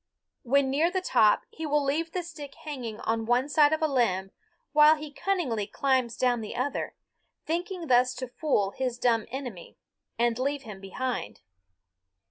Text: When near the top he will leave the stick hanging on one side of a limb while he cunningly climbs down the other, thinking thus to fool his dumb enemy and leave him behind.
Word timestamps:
When 0.41 0.71
near 0.71 0.89
the 0.89 0.99
top 0.99 1.45
he 1.51 1.67
will 1.67 1.83
leave 1.83 2.11
the 2.11 2.23
stick 2.23 2.55
hanging 2.55 2.99
on 3.01 3.27
one 3.27 3.47
side 3.47 3.71
of 3.71 3.83
a 3.83 3.87
limb 3.87 4.31
while 4.71 4.95
he 4.95 5.11
cunningly 5.13 5.67
climbs 5.67 6.17
down 6.17 6.41
the 6.41 6.55
other, 6.55 6.95
thinking 7.45 7.85
thus 7.85 8.15
to 8.15 8.27
fool 8.27 8.71
his 8.71 8.97
dumb 8.97 9.27
enemy 9.29 9.77
and 10.17 10.39
leave 10.39 10.63
him 10.63 10.81
behind. 10.81 11.41